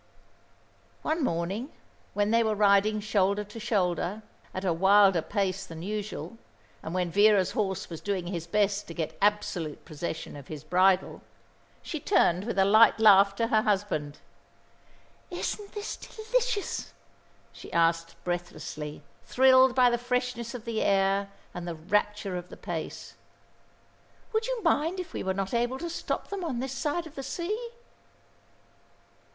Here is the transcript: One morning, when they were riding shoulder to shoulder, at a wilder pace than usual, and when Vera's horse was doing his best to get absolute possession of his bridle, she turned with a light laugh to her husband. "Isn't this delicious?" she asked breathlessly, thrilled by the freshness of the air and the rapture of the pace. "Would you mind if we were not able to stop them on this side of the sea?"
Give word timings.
One 1.03 1.23
morning, 1.23 1.71
when 2.15 2.31
they 2.31 2.41
were 2.41 2.55
riding 2.55 2.99
shoulder 3.01 3.43
to 3.43 3.59
shoulder, 3.59 4.23
at 4.51 4.65
a 4.65 4.73
wilder 4.73 5.21
pace 5.21 5.63
than 5.63 5.83
usual, 5.83 6.39
and 6.81 6.95
when 6.95 7.11
Vera's 7.11 7.51
horse 7.51 7.87
was 7.87 8.01
doing 8.01 8.25
his 8.25 8.47
best 8.47 8.87
to 8.87 8.95
get 8.95 9.15
absolute 9.21 9.85
possession 9.85 10.35
of 10.35 10.47
his 10.47 10.63
bridle, 10.63 11.21
she 11.83 11.99
turned 11.99 12.45
with 12.45 12.57
a 12.57 12.65
light 12.65 12.99
laugh 12.99 13.35
to 13.35 13.49
her 13.49 13.61
husband. 13.61 14.17
"Isn't 15.29 15.73
this 15.73 15.95
delicious?" 15.97 16.95
she 17.53 17.71
asked 17.71 18.15
breathlessly, 18.23 19.03
thrilled 19.23 19.75
by 19.75 19.91
the 19.91 19.99
freshness 19.99 20.55
of 20.55 20.65
the 20.65 20.81
air 20.81 21.29
and 21.53 21.67
the 21.67 21.75
rapture 21.75 22.35
of 22.37 22.49
the 22.49 22.57
pace. 22.57 23.13
"Would 24.33 24.47
you 24.47 24.63
mind 24.63 24.99
if 24.99 25.13
we 25.13 25.21
were 25.21 25.35
not 25.35 25.53
able 25.53 25.77
to 25.77 25.91
stop 25.91 26.29
them 26.29 26.43
on 26.43 26.57
this 26.59 26.73
side 26.73 27.05
of 27.05 27.13
the 27.13 27.21
sea?" 27.21 27.69